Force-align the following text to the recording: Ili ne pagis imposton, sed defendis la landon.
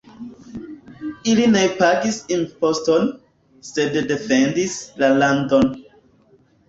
Ili 1.33 1.43
ne 1.55 1.61
pagis 1.81 2.17
imposton, 2.37 3.05
sed 3.71 4.01
defendis 4.13 4.79
la 5.05 5.11
landon. 5.21 5.69